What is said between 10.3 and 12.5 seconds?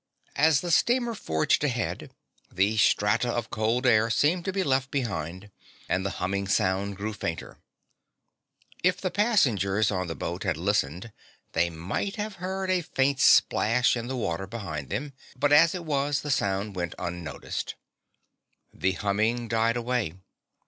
had listened, they might have